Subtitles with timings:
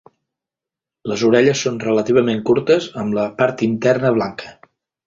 [1.11, 4.57] Les orelles són relativament curtes amb la part interna blanca.